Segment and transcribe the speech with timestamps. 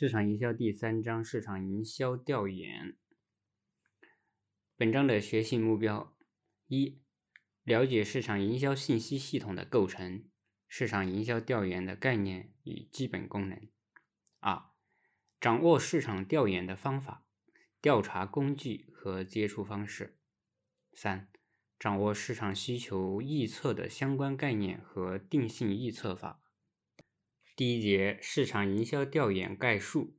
[0.00, 2.96] 市场营销第三章市场营销调研。
[4.74, 6.16] 本章的学习目标：
[6.68, 7.02] 一、
[7.64, 10.24] 了解市场营销信息系统的构成、
[10.66, 13.58] 市场营销调研的概念与基本功能；
[14.38, 14.62] 二、
[15.38, 17.26] 掌握市场调研的方法、
[17.82, 20.16] 调查工具和接触方式；
[20.94, 21.28] 三、
[21.78, 26.39] 掌握市场需求预测的相关概念和定性预测法。
[27.60, 30.16] 第一节市场营销调研概述。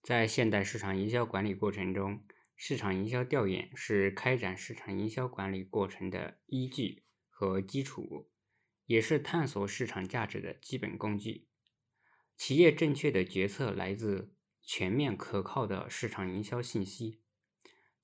[0.00, 8.30] 在现代市场营销管理过程中，市场营销调研是开展市场营销管理过程的依据和基础，
[8.86, 11.48] 也是探索市场价值的基本工具。
[12.36, 17.18] 企业正确的决策来自全面可靠的市场营销信息。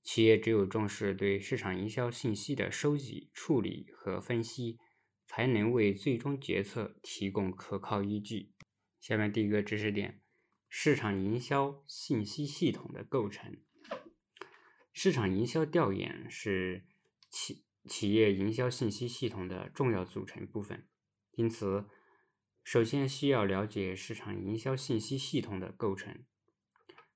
[0.03, 4.79] 企业只有重视对市场营销信息的收集、处理和分析。
[5.27, 8.53] 才能为最终决策提供可靠依据。
[8.99, 10.21] 下面第一个知识点：
[10.67, 13.61] 市场营销信息系统的构成。
[14.91, 16.87] 市场营销调研是
[17.29, 20.87] 企企业营销信息系统的重要组成部分，
[21.33, 21.85] 因此，
[22.63, 26.25] 首先需要了解市场营销信息系统的构成。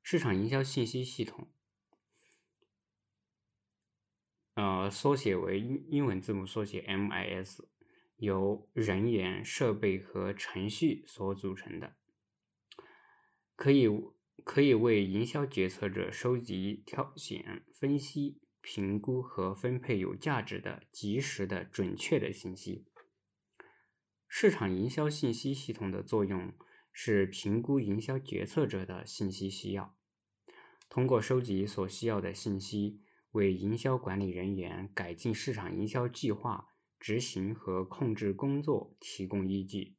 [0.04, 1.52] 市场营销信息系统，
[4.54, 7.71] 呃，缩写为英英文字母缩写 MIS。
[8.22, 11.96] 由人员、设备和程序所组成的，
[13.56, 13.88] 可以
[14.44, 22.86] 可以为营销决策者收集、挑选、分析、评估和分配有价值的、及时的、准确的信息。
[24.28, 26.54] 市场营销信息系统的作用
[26.92, 29.98] 是评估营销决策者的信息需要，
[30.88, 36.68] 通过收集所需要的信息，为营销管理人员改进市场营销计划。
[37.02, 39.98] 执行和控制工作提供依据。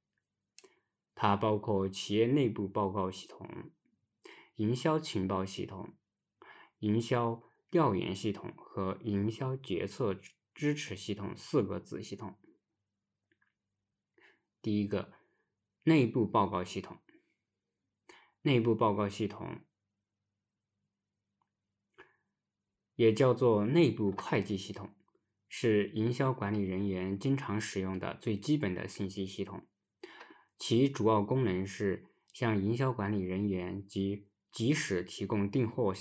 [1.14, 3.70] 它包括企业内部报告系统、
[4.54, 5.94] 营销情报系统、
[6.78, 10.16] 营销调研系统和营销决策
[10.54, 12.38] 支持系统四个子系统。
[14.62, 15.12] 第一个，
[15.82, 16.98] 内部报告系统。
[18.42, 19.64] 内部报告系统
[22.96, 24.94] 也叫做内部会计系统。
[25.54, 29.66] 是营销管理人员经常使用的最基本的信息系统，
[30.56, 35.92] 其主要功能是向营销管理人员及及时提供订货、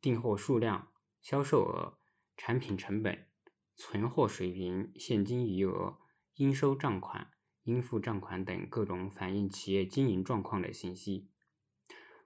[0.00, 1.98] 订货数量、销售额、
[2.36, 3.26] 产品成本、
[3.74, 5.98] 存货水平、现金余额、
[6.36, 7.32] 应收账款、
[7.64, 11.28] 应付账款等各种反映企业经营状况的信息。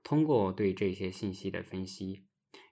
[0.03, 2.27] 通过对这些信息的分析，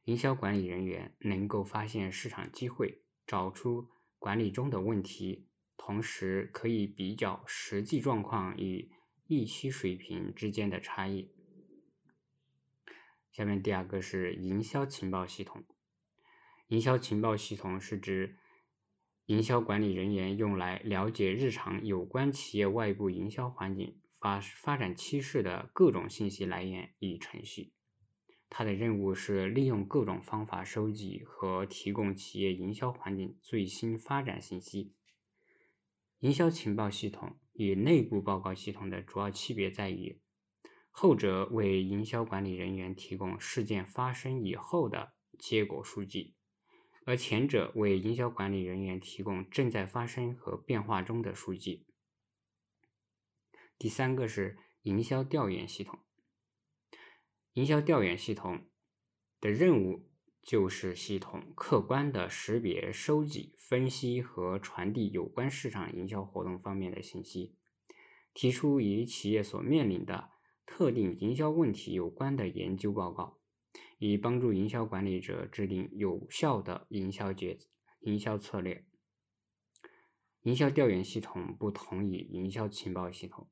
[0.05, 3.94] 营销管理人员能够发现市场机会，找出。
[4.25, 8.91] 管理中的问题，同时可以比较实际状况与
[9.27, 11.31] 预期水平之间的差异。
[13.31, 15.67] 下面第二个是营销情报系统。
[16.69, 18.39] 营销情报系统是指
[19.27, 27.75] 营销管理人员用来了解日常有关企业外部营销环境发发展趋势的各种信息来源与程序。
[28.57, 34.95] 它的任务是利用各种方法收集和提供企业营销环境最新发展信息。
[36.21, 40.21] 营销情报系统与内部报告系统的主要区别在于，
[40.93, 46.37] 后者为营销管理人员提供事件发生以后的结果数据，
[47.05, 51.89] 而前者为营销管理人员提供正在发生和变化中的数据。
[53.77, 56.04] 第三个是营销调研系统。
[57.55, 58.67] 营销调研系统
[59.41, 60.11] 的任务
[60.43, 67.55] 就是系统客观的识别、收集、分析和传递有关市场营销活动方面的信息，
[68.35, 70.31] 提出与企业所面临的
[70.67, 73.39] 特定营销问题有关的研究报告，
[73.99, 77.57] 以帮助营销管理者制定有效的营销决
[78.01, 78.85] 营销策略。
[80.43, 83.49] 营销调研系统不同于营销情报系统。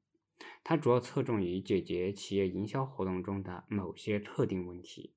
[0.64, 5.14] 它主要侧重于解决企业营销活动中的某些特定问题。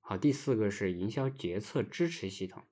[0.00, 2.62] 好，第四个是营销决策支持系统。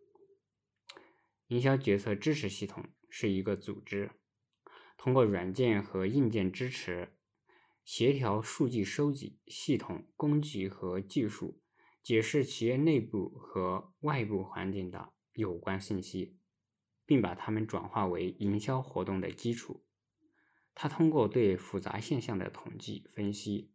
[1.49, 4.13] 营销决策支持系统是一个组织，
[4.97, 7.17] 通过软件和硬件支持，
[7.85, 11.61] 协调数据收集系统、工具和技术，
[12.03, 16.39] 解释企业内部和外部环境的有关信息，
[17.05, 19.85] 并把它们转化为营销活动的基础。
[20.75, 23.71] 它通过对复杂现象的统计分析，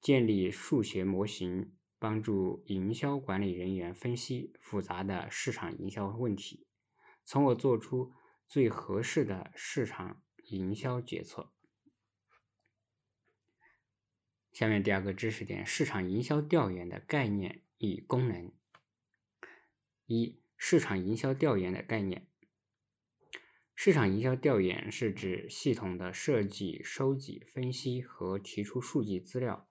[0.00, 6.66] 建立数学模型，帮助营销管理人员分析复杂的市场营销问题，
[7.24, 8.12] 从而做出
[8.48, 11.52] 最合适的市场营销决策。
[14.52, 18.52] 下面第二个知识点：市场营销调研的概念与功能。
[20.06, 22.26] 一、市场营销调研的概念。
[23.74, 29.68] 市场营销调研是指系统的设计、收集、分析和提出数据资料，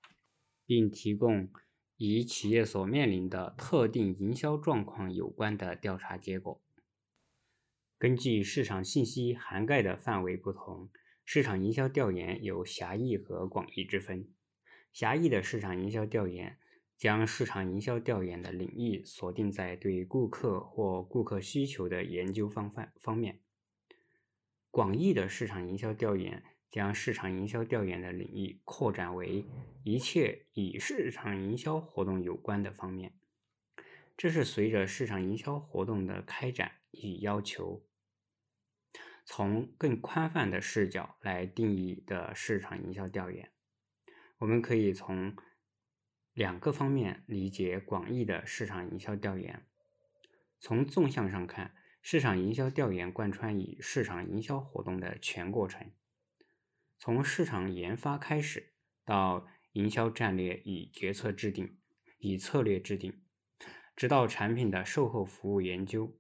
[0.66, 1.50] 并提供
[1.98, 6.62] 与企业所面临的特定营销状况有关的调查结果。
[7.98, 10.90] 根据市场信息涵盖的范围不同，
[11.24, 14.28] 市场营销调研有狭义和广义之分。
[14.92, 16.58] 狭义的市场营销调研
[16.98, 23.40] 将市场营销调研的领域锁定在对顾客或顾客需求的研究方范方面。
[24.72, 29.46] 广义的市场营销调研将市场营销调研的领域扩展为
[29.84, 33.14] 一切与市场营销活动有关的方面。
[34.16, 37.86] 这是随着市场营销活动的开展与要求，
[39.26, 43.52] 从更宽泛的视角来定义的市场营销调研。
[44.38, 45.36] 我们可以从
[46.34, 49.66] 两个方面理解广义的市场营销调研。
[50.60, 55.92] 从纵向上看，市场营销调研贯穿以市场营销活动的全过程，
[56.98, 58.74] 从市场研发开始，
[59.06, 61.78] 到营销战略与决策制定、
[62.18, 63.22] 以策略制定，
[63.96, 66.18] 直到产品的售后服务研究。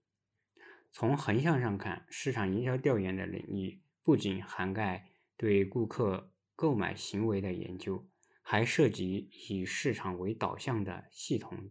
[0.92, 8.08] 从横向上看，市场营销调研的领域不仅涵盖对顾客购买行为的研究。
[8.44, 11.70] 还涉及以市场为导向的系统，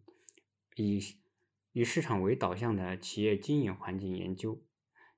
[0.77, 1.01] 以
[1.73, 4.65] 以市场为导向的企业经营环境研究、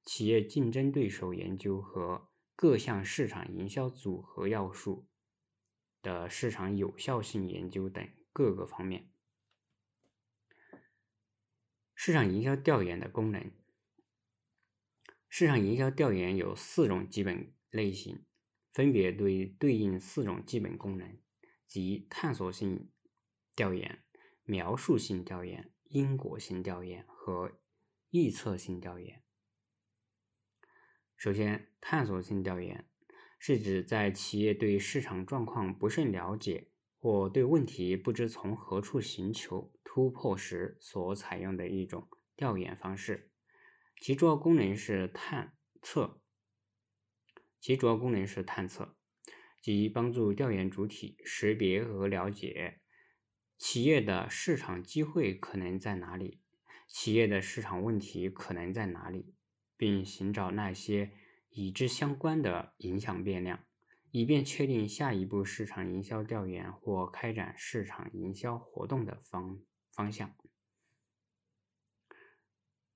[0.05, 5.09] 企业竞争对手研究和各项市场营销组合要素
[6.03, 9.11] 的市场有效性研究等各个方面。
[11.95, 13.53] 市场营销调研的功能，
[15.29, 18.25] 市场营销调研有四种基本类型，
[18.73, 21.17] 分别对对应四种基本功能。
[21.67, 22.91] 即探索性
[23.57, 24.05] 调研、
[24.43, 27.61] 描述性调研、因果性调研和
[28.09, 29.23] 预测性调研。
[31.15, 32.89] 首先，探索性调研
[33.39, 43.31] 是指在企业对市场状况不甚了解或对问题不知从何处寻求突破时所采用的一种调研方式。
[44.01, 46.23] 其主要功能是探测，
[47.61, 48.97] 其主要功能是探测。
[49.61, 52.81] 即帮助调研主体识别和了解
[53.65, 56.41] 企业的市场机会可能在哪里，
[56.89, 59.37] 企业的市场问题可能在哪里，
[59.77, 61.13] 并寻找那些
[61.51, 63.61] 与之相关的影响变量，
[64.11, 69.61] 以便确定下一步市场营销调研或开展市场营销活动的方
[69.93, 70.35] 方向。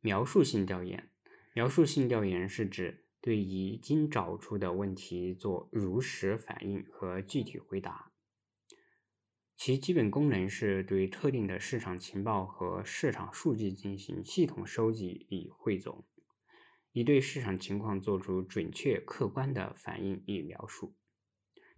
[0.01, 1.09] 描述性调研，
[1.55, 3.05] 描述性调研是指。
[3.19, 8.13] 对已经找出的问题做如实反应和具体回答，
[9.57, 16.07] 其基本功能是对特定的市场情报和市场数据进行系统收集与汇总，
[16.93, 20.95] 以对市场情况做出准确客观的反应与描述。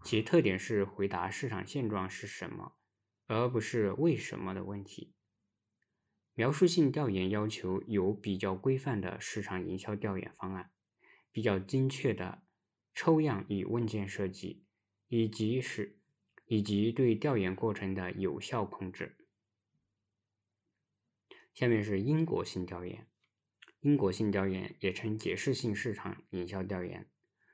[0.05, 2.77] 其特点是回答市场现状是什么，
[3.27, 5.15] 而不是为什么的问题。
[6.35, 10.71] 描述性调研要求有比较规范的市场营销调研方案。
[11.31, 12.43] 比较精确的
[12.95, 14.65] 抽样与问卷设计，
[15.07, 15.98] 以及是
[16.49, 19.17] 以及对调研过程的有效控制。
[21.55, 23.07] 下面是因果性调研。
[23.81, 27.09] 因果性调研也称解释性市场营销调研，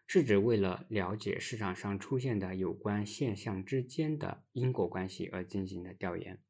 [0.07, 6.43] 是指为了了解市场上出现的有关现象之间的因果关系而进行的调研。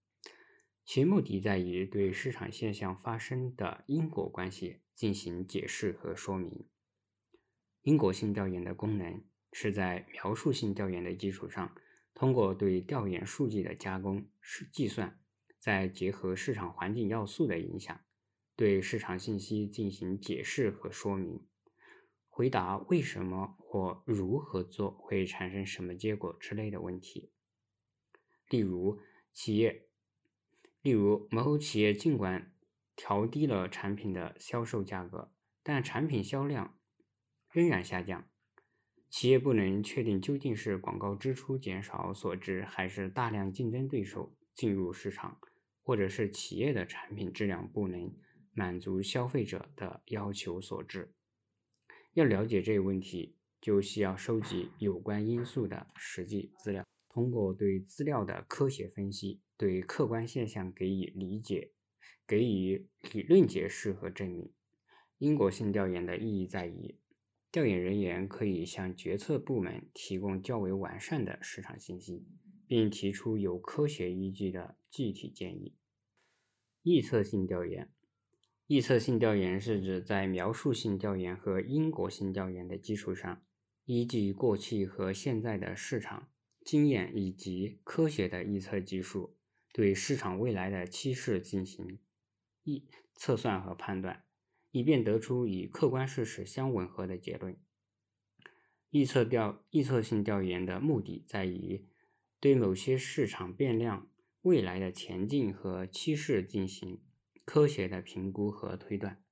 [0.84, 6.68] 其目的在于对市场现象发生的因果关系进行解释和说明。
[7.82, 11.74] 因果性调研的功能是在描述性调研的基础上，
[12.14, 15.20] 通过对调研数据的加工、是计算，
[15.58, 18.00] 再结合市场环境要素的影响，
[18.56, 21.46] 对市场信息进行解释和说明，
[22.28, 27.32] 回答为什么或如何做会产生什么结果之类的问题。
[28.48, 29.00] 例如，
[29.32, 29.88] 企业，
[30.80, 32.54] 例如某企业尽管
[32.94, 36.78] 调低了产品的销售价格，但产品销量。
[37.50, 38.28] 仍然下降，
[39.14, 45.38] 企业不能确定究竟是广告支出减少所致，还是大量竞争对手进入市场，
[45.84, 48.12] 或者是企业的产品质量不能
[48.54, 51.14] 满足消费者的要求所致。
[52.14, 61.70] 要了解这一问题，就需要收集有关因素的实际资料，通过对资料的科学分析，对客观现象给予理解，
[62.26, 64.52] 给予理论解释和证明。
[65.18, 66.98] 因果性调研的意义在于。
[67.54, 72.26] 调研人员可以向决策部门提供较为完善的市场信息，
[72.66, 75.76] 并提出有科学依据的具体建议。
[76.82, 77.92] 预测性调研，
[78.66, 83.44] 预测性调研是指在描述性调研和因果性调研的基础上，
[83.84, 86.32] 依据过去和现在的市场
[86.64, 89.36] 经验以及科学的预测技术，
[89.72, 92.00] 对市场未来的趋势进行
[92.64, 92.82] 预
[93.14, 94.24] 测算和判断，
[94.74, 97.56] 以便得出与客观事实相吻合的结论。
[98.90, 101.86] 预测调预测性调研的目的在于
[102.40, 104.10] 对某些市场变量
[104.42, 107.00] 未来的前进和趋势进行
[107.44, 109.22] 科学的评估和推断，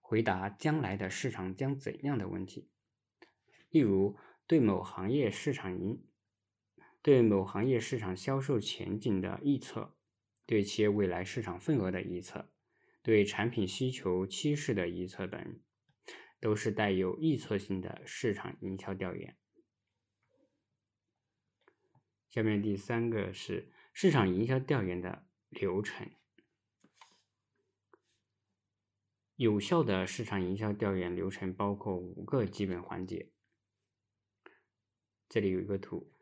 [0.00, 2.68] 回答将来的市场将怎样的问题。
[3.70, 6.04] 例如，对某行业市场营
[7.02, 9.96] 对某行业市场销售前景的预测，
[10.46, 12.48] 对企业未来市场份额的预测，
[13.04, 15.60] 对产品需求趋势的预测等。
[16.40, 19.38] 都是带有预测性的市场营销调研。
[22.28, 26.10] 下面第三个是市场营销调研的流程。
[29.36, 33.32] 有效的市场营销调研流程包括五个基本环节。
[35.30, 36.12] 这里有一个图。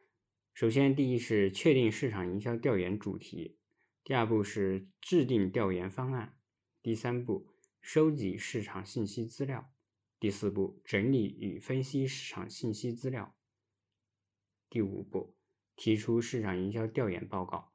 [0.54, 3.58] 首先，第一是确定市场营销调研主题；
[4.04, 6.38] 第二步是制定调研方案；
[6.82, 7.46] 第三步，
[7.80, 9.72] 收集市场信息资料。
[10.18, 13.36] 第四步，整理与分析市场信息资料。
[14.68, 15.36] 第五步，
[15.76, 17.72] 提出市场营销调研报告。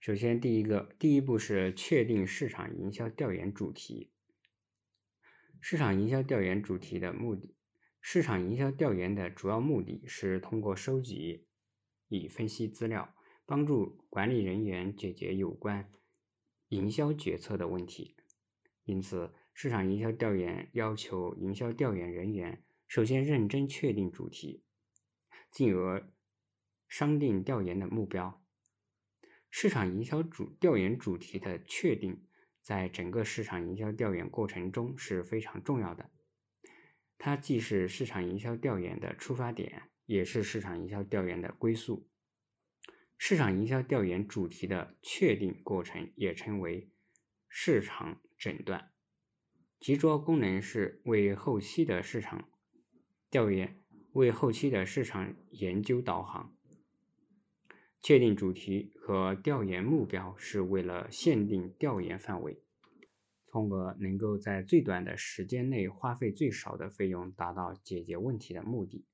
[0.00, 4.10] 首先，第一个，第一步是确定市场营销调研主题。
[5.60, 7.54] 市场营销调研主题的目的，
[8.00, 11.46] 市场营销调研的主要目的是通过收集
[12.08, 13.14] 与分析资料，
[13.46, 15.88] 帮助管理人员解决有关
[16.68, 18.16] 营销决策的问题。
[18.84, 24.62] 因此，市场营销调研要求营销调研人员首先认真确定主题，
[25.50, 26.12] 进而
[26.88, 28.44] 商定调研的目标。
[29.50, 32.26] 市场营销主调研主题的确定，
[32.60, 36.10] 在整个市场营销调研过程中是非常重要的。
[37.16, 42.08] 它既是市场营销调研的出发点，也是市场营销调研的归宿。
[43.16, 46.90] 市场营销调研主题的确定过程也称为
[47.48, 48.90] 市场诊断。
[49.80, 52.48] 其主要功能是为后期的市场
[53.30, 53.80] 调研、
[54.12, 56.56] 为后期的市场研究导航。
[58.00, 62.62] 确定主题和调研目标是为了限定调研范围，
[63.46, 69.06] 从而能够在最短的时间内花费最少的费用，达到解决问题的目的。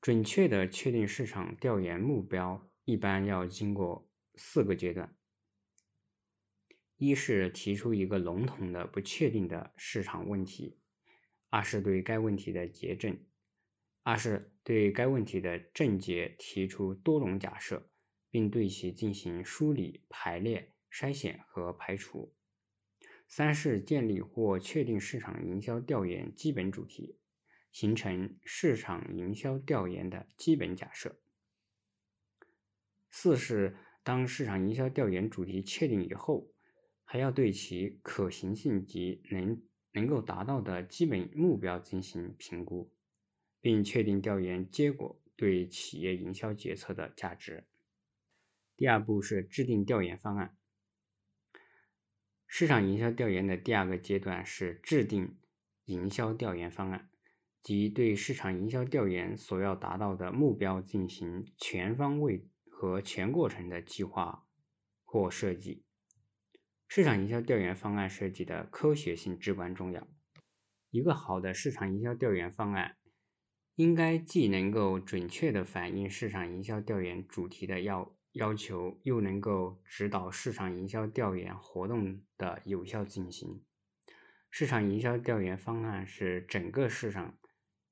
[0.00, 5.14] 准确的确定市场调研目标，一般要经过四个阶段。
[6.96, 10.78] 一是提出一个笼统的、不确定的市场问题；
[11.50, 13.14] 二是对该问题的结症；
[14.02, 17.90] 二是对该问题的症结提出多种假设，
[18.30, 22.34] 并对其进行梳理、排列、筛选和排除；
[23.28, 27.18] 三是建立或确定市场营销调研基本主题，
[27.70, 31.16] 形成市场营销调研的基本假设；
[33.10, 36.52] 四是当市场营销调研主题确定以后。
[37.12, 39.60] 还要对其可行性及能
[39.90, 42.92] 能够达到的基本目标进行评估，
[43.60, 47.64] 并确定调研结果对企业营销决策的价值。
[48.76, 50.56] 第二步是制定调研方案。
[52.46, 55.36] 市场营销调研的第二个阶段是制定
[55.86, 57.09] 营销调研方案，
[57.62, 64.44] 即对市场营销调研所要达到的目标进行全方位和全过程的计划
[65.04, 65.84] 或设计。
[66.88, 70.08] 市场营销调研方案设计的科学性至关重要。
[70.90, 72.96] 一个好的市场营销调研方案，
[73.76, 83.62] 应该既能够准确地反映市场营销调研主题的要要求，又能够指导市场营销调研活动的有效进行。
[84.50, 87.38] 市场营销调研方案是整个市场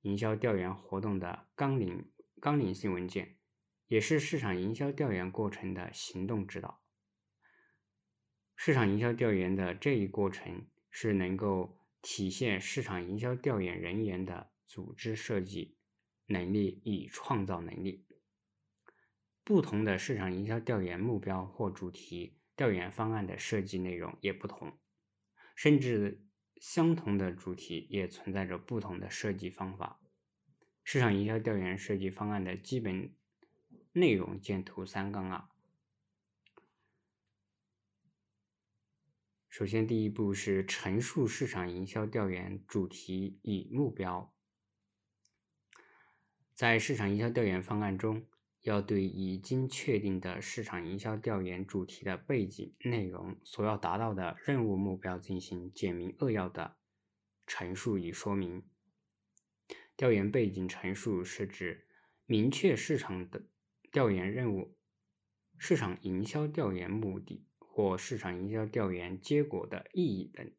[0.09, 2.11] 营销调研活动的纲领
[2.41, 3.37] 纲领性文件，
[3.89, 6.83] 也是市场营销调研过程的行动指导。
[8.57, 15.77] 市场营销调研的这一过程是能够体现市场营销调研人员的组织设计
[16.25, 18.07] 能力与创造能力。
[19.45, 24.79] 不同的市场营销调研目标或主题，调研方案的设计内容也不同，
[25.55, 26.27] 甚至
[26.61, 30.01] 相同的主题也存在着不同的设计方法。
[30.85, 33.15] 市场营销调研设计方案的基本
[33.93, 35.49] 内容见图三杠二。
[39.49, 44.33] 首先，第一步是陈述市场营销调研主题与目标。
[46.55, 48.25] 在市场营销调研方案中，
[48.69, 56.77] 要对已经确定的市场营销调研主题的背景、内容、所要达到的任务目标进行简明扼要的
[57.47, 58.63] 陈述与说明。
[59.97, 61.87] 调研背景陈述是指
[62.27, 63.43] 明确市场的
[63.91, 64.77] 调研任务、
[65.57, 70.53] 市场营销调研目的或市场营销调研结果的意义等。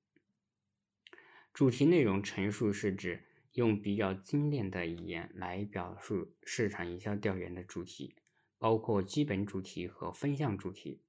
[1.53, 3.28] 主题内容陈述是指。
[3.53, 8.15] 用比较精炼的语言来表述市场营销调研的主题，
[8.57, 11.01] 包括基本主题和分项主题。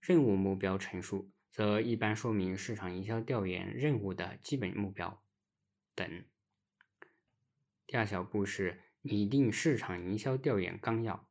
[0.00, 5.22] 任务目标陈述则一般说明市场营销调研任务的基本目标
[5.94, 6.24] 等。
[7.86, 11.28] 第二小步是拟定市场营销调研纲要。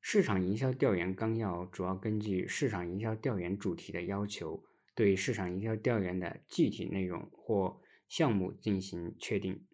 [0.00, 4.64] 市场营销调研纲要主要根据市场营销调研主题的要求，
[4.96, 7.80] 对市场营销调研的具体内容或
[8.12, 9.66] 项目进行确定。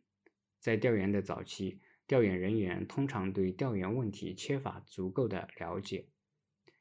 [0.61, 6.07] 在调研的早期，调研人员通常对调研问题缺乏足够的了解，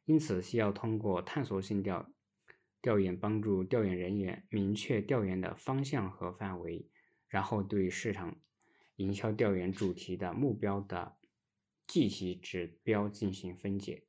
[0.06, 2.14] 因此需要通过探索性调
[2.80, 6.92] 调研帮助调研人员明确调研的方向和范围，
[7.28, 8.40] 然后对市场
[8.98, 11.18] 营销调研主题的目标的
[11.88, 14.06] 具体指标进行分解，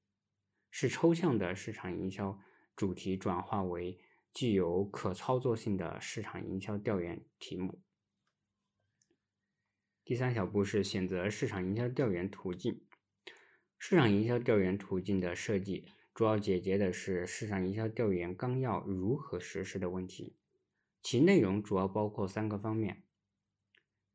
[0.70, 2.38] 使抽象的市场营销
[2.76, 3.98] 主题转化为。
[4.38, 7.82] 具有可操作性的市场营销调研题目。
[10.04, 12.80] 第三小步是选择市场营销调研途径。
[13.80, 20.36] 市场营销调研途径的设计，主要解决的是市场营销调研纲要如何实施的问题。
[21.02, 23.02] 其内容主要包括三个方面：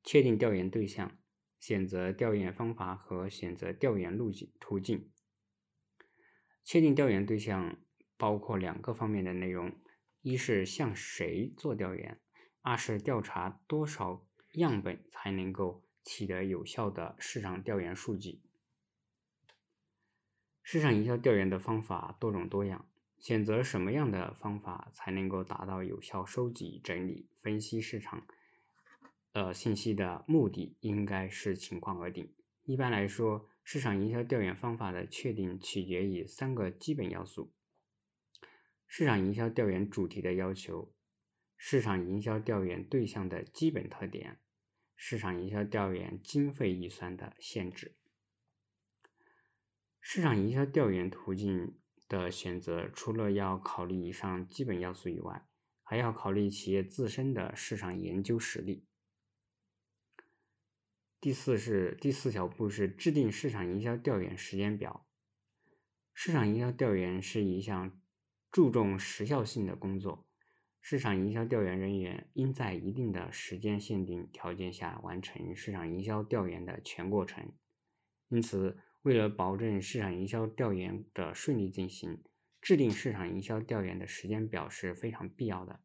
[0.06, 1.18] 确定调研对象、
[1.60, 5.12] 选择调研方法和选择调研路径途径。
[6.64, 7.78] 确定调研对象
[8.16, 9.76] 包括两个方面的内容。
[10.24, 12.18] 一是向谁做调研，
[12.62, 18.42] 二是调查多少样本才能够取得有效的市场调研数据。
[20.62, 22.88] 市场营销调研的方法多种多样，
[23.20, 28.26] 选择什么样的方法才能够达到有效收集、整理、分析市场
[29.34, 32.34] 呃信息的目的，应该视情况而定。
[32.64, 37.52] 一般来说，市场营销调研方法的确定取决于三个基本要素。
[38.96, 40.94] 市场营销调研主题的要求，
[41.58, 44.40] 市场营销调研对象的基本特点，
[44.96, 47.96] 市场营销调研经费预算的限制。
[50.00, 55.48] 市场营销调研途径的选择，除了要考虑以上基本要素以外，
[55.82, 58.86] 还要考虑企业自身的市场研究实力。
[61.20, 65.08] 第四是第四小步是制定市场营销调研时间表。
[66.14, 68.00] 市场营销调研是一项。
[68.54, 70.28] 注重时效性的工作，
[70.80, 77.52] 市场营销调研人员应在一定的时间限定条件下完成市场营销调研的全过程。
[78.30, 82.22] 因此，为了保证市场营销调研的顺利进行，
[82.62, 85.80] 制定市场营销调研的时间表是非常必要的。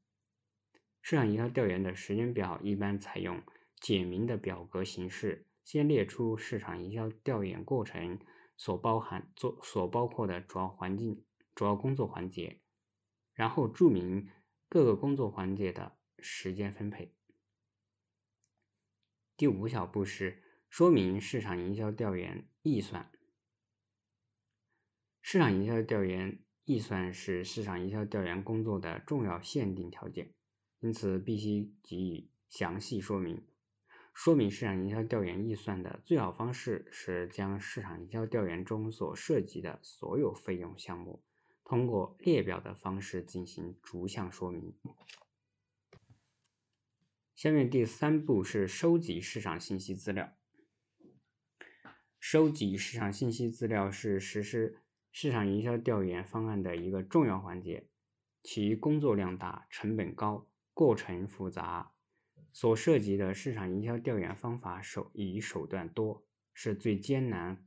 [1.00, 3.42] 市场营销调研的时间表一般采用
[3.80, 8.18] 简明的表格形式，先列出市场营销调研过程
[8.58, 11.24] 所包含、做所包括的主要环境。
[11.58, 12.60] 主要工作环节，
[13.34, 14.28] 然后注明
[14.68, 17.16] 各个工作环节的时间分配。
[19.36, 23.10] 第五小步是说明市场营销调研预算。
[25.20, 30.32] 市场营销调研预算是市场营销调研工作的重要限定条件，
[30.78, 33.44] 因此必须给予详细说明。
[34.14, 41.24] 说明市场营销调研预算的最好方式是将市场营销调研中所涉及的所有费用项目。
[41.68, 44.74] 通过列表的方式进行逐项说明。
[47.36, 50.32] 下面第三步是收集市场信息资料。
[52.18, 54.78] 收集市场信息资料是实施
[55.12, 57.86] 市场营销调研方案的一个重要环节，
[58.42, 61.92] 其工作量大、成本高、过程复杂，
[62.50, 67.62] 所涉及的市场营销调研方法手以手段多，是最艰难、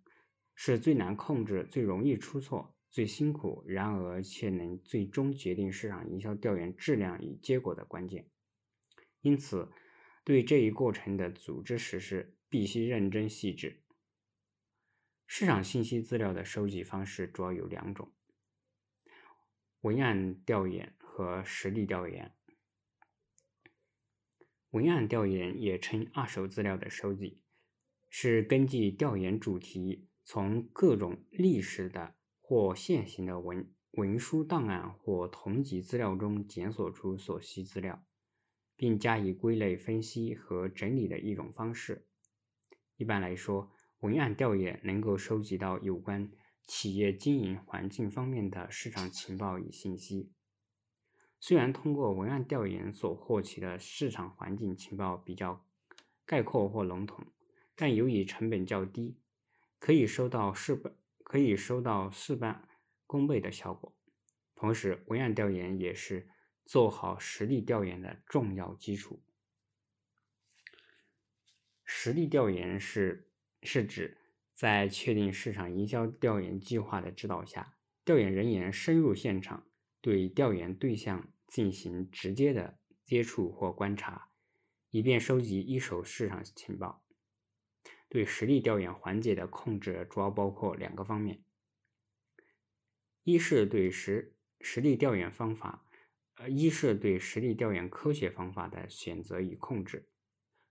[0.55, 2.75] 是最难控制、最容易出错。
[2.91, 8.29] 最辛苦，然而却能最终决定市场营销调研质量与结果的关键。
[9.21, 9.71] 因此，
[10.25, 13.81] 对这一过程的组织实施必须认真细致。
[15.25, 18.11] 市场信息资料的收集方式主要有两种：
[19.79, 22.35] 文案调研和实地调研。
[24.71, 27.41] 文案调研也称二手资料的收集，
[28.09, 32.15] 是根据调研主题，从各种历史的。
[32.51, 38.03] 或现行的文文书档案或同级资料中检索出所需资料，
[38.75, 42.05] 并加以归类分析和整理的一种方式。
[42.97, 46.29] 一般来说，文案调研能够收集到有关
[46.67, 50.33] 企业经营环境方面的市场情报与信息。
[51.39, 55.65] 虽然通过文案调研所获取的市场环境情报比较
[56.25, 57.25] 概括或笼统，
[57.77, 59.15] 但由于成本较低，
[59.79, 60.93] 可以收到事本
[61.31, 62.67] 可以收到事半
[63.07, 63.95] 功倍的效果。
[64.53, 66.27] 同时，文案调研也是
[66.65, 69.23] 做好实地调研的重要基础。
[71.85, 73.31] 实地调研是
[73.63, 74.17] 是指
[74.53, 79.65] 在确定市场营销调研计划的指导下，调研人员深入现场，
[80.01, 84.33] 对调研对象进行直接的接触或观察，
[84.89, 87.05] 以便收集一手市场情报。
[88.11, 91.45] 对实地调研环节的控制主要包括两个方面：
[93.23, 95.85] 一是对实实地调研方法，
[96.35, 100.09] 呃，一是对实地调研科学方法的选择与控制。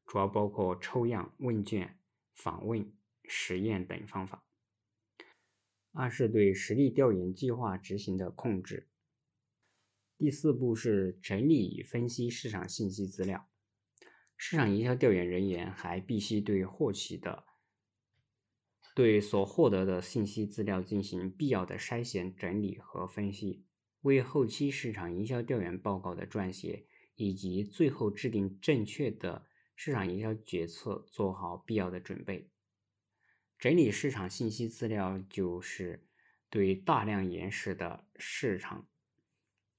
[0.05, 1.99] 主要包括抽样、问卷、
[2.35, 2.93] 访问、
[3.25, 4.45] 实验等方法。
[5.93, 8.91] 二是对实地调研计划执行的控制。
[10.19, 13.50] 第四步是整理与分析市场信息资料。
[14.43, 17.45] 市场营销调研人员还必须对获取的、
[18.95, 23.67] 对所获得的信息资料进行必要的筛选、整理和分析，
[24.01, 29.47] 为后期市场营销调研报告的撰写以及最后制定正确的。
[29.77, 32.51] 市场营销决策做好必要的准备，
[33.59, 36.07] 整理市场信息资料就是
[36.49, 38.89] 对大量原始的市场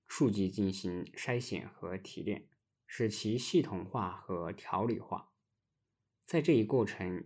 [0.07, 2.47] 数据进行筛选和提炼，
[2.93, 5.31] 使其系统化和条理化。
[6.25, 7.23] 在这一过程，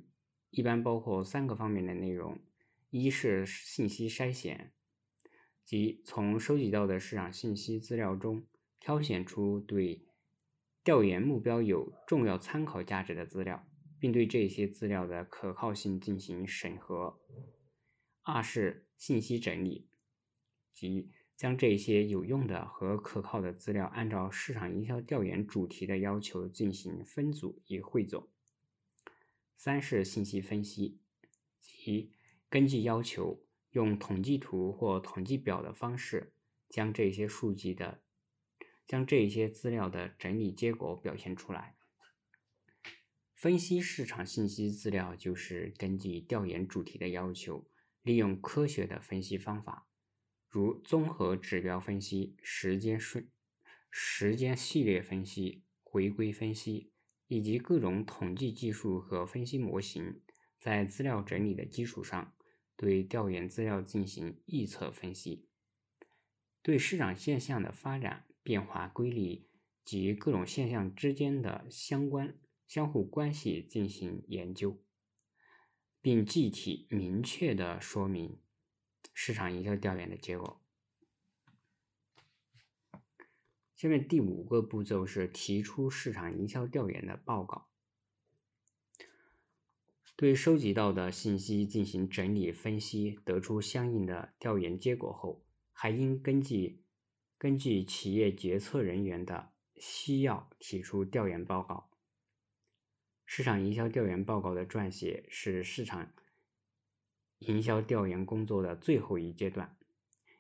[0.52, 2.40] 一般包括三个方面的内容：
[2.92, 4.72] 一是信息筛选，
[5.64, 8.46] 即从收集到的市场信息资料中
[8.80, 10.06] 挑选出对。
[10.84, 13.68] 调研目标有重要参考价值的资料，
[14.00, 17.20] 并对这些资料的可靠性进行审核。
[18.22, 19.90] 二是信息整理，
[20.72, 28.28] 即将这些有用的和可靠的资料按照市场营销调研主题的要求进行分组与汇总。
[29.56, 31.00] 三是信息分析，
[31.60, 32.12] 即
[32.50, 36.34] 根据要求用统计图或统计表的方式
[36.70, 38.02] 将这些数据的。
[38.88, 41.76] 将这些资料的整理结果表现出来。
[43.34, 47.68] 分析市场信息资料，就是根据调研主题的要求，
[48.04, 49.88] 利用科学的分析方法，
[50.56, 53.30] 如综合指标分析、时间顺、
[53.92, 56.94] 时间系列分析、回归分析，
[57.28, 60.22] 以及各种统计技术和分析模型，
[60.58, 62.34] 在资料整理的基础上，
[62.78, 65.50] 对调研资料进行预测分析，
[66.62, 68.26] 对市场现象的发展。
[68.46, 69.50] 变化规律
[69.84, 72.38] 及各种现象之间的相关
[72.68, 74.80] 相互关系进行研究，
[76.00, 78.40] 并具体明确的说明
[79.16, 80.62] 市场营销调研的结果。
[83.76, 87.68] 下面第五个步骤是提出市场营销调研的报告。
[90.16, 96.84] 对收集到的信息进行整理分析，得出相应的调研结果后，还应根据。
[97.38, 101.92] 根据企业决策人员的需要提出调研报告。
[103.26, 106.14] 市场营销调研报告的撰写是市场
[107.40, 109.76] 营销调研工作的最后一阶段，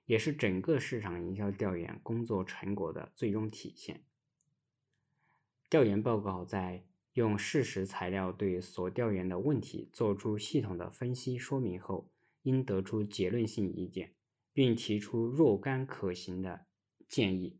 [0.05, 4.01] 也是整个市场营销调研工作成果的最终体现。
[5.69, 12.09] 调研报告在用事实材料对所调研的问题做出系统的分析说明后，
[12.43, 14.13] 应得出结论性意见，
[14.53, 16.65] 并提出若干可行的。
[17.07, 17.59] 建议，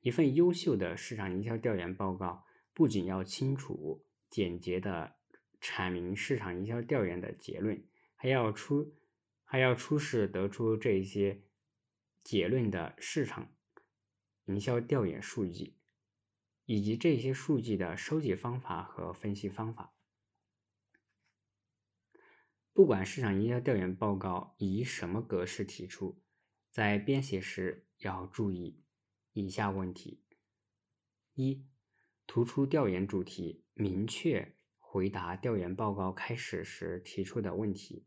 [0.00, 5.16] 一份优秀的市场营销调研报告不仅要清楚、简洁的
[5.60, 7.84] 阐明市场营销调研的结论，
[8.24, 8.96] 还要出
[9.44, 11.42] 还要出示得出这些
[12.22, 13.54] 结论的市场
[14.46, 15.76] 营销调研数据，
[16.64, 19.94] 以及这些数据的收集方法和分析方法。
[22.72, 26.22] 不管市场营销调研报告以什么格式提出，
[26.70, 27.86] 在编写时。
[27.98, 28.82] 要注意
[29.32, 30.24] 以下问题：
[31.34, 31.66] 一、
[32.26, 38.06] 突出调研主题，明确回答调研报告开始时提出的问题；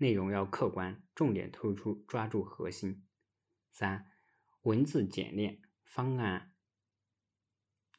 [0.00, 3.02] 内容要客观，重点突出，抓住核心；
[3.70, 4.10] 三、
[4.62, 6.54] 文字简练，方案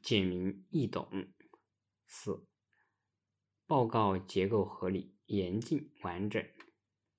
[0.02, 1.32] 简明易懂；
[2.08, 2.48] 四、
[3.68, 6.44] 报告结构合理、严谨完整；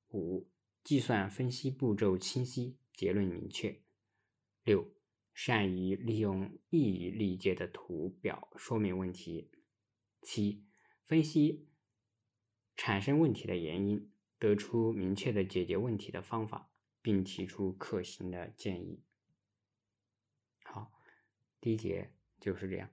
[0.08, 0.50] 五、
[0.82, 2.78] 计算分析步骤清晰。
[2.94, 3.82] 结论明确。
[4.64, 4.94] 六、
[5.32, 9.50] 善于利用易于理解的图表说明问题。
[10.20, 10.66] 七、
[11.04, 11.70] 分析
[12.76, 14.11] 产生问题的原因，
[14.42, 16.68] 得出明确的解决问题的方法，
[17.00, 19.00] 并提出可行的建议。
[20.64, 20.90] 好，
[21.60, 22.90] 第一节就是这样。